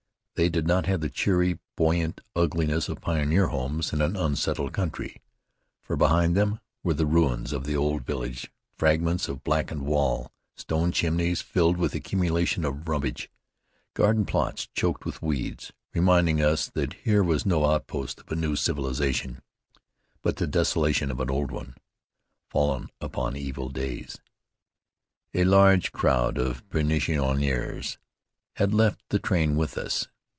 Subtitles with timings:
[0.35, 5.21] They did not have the cheery, buoyant ugliness of pioneer homes in an unsettled country,
[5.83, 10.91] for behind them were the ruins of the old village, fragments of blackened wall, stone
[10.91, 13.29] chimneys filled with accumulations of rubbish,
[13.93, 18.55] garden plots choked with weeds, reminding us that here was no outpost of a new
[18.55, 19.43] civilization,
[20.23, 21.75] but the desolation of an old one,
[22.49, 24.17] fallen upon evil days.
[25.35, 27.99] A large crowd of permissionnaires
[28.53, 30.07] had left the train with us.